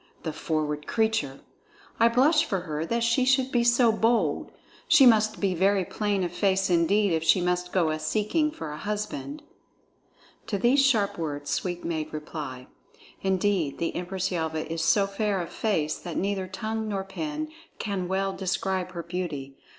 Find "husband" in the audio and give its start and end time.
8.79-9.43